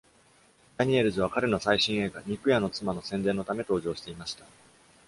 [0.77, 4.43] ダニエルズは、彼の最新映画「肉屋の妻」の宣伝のため登場していました。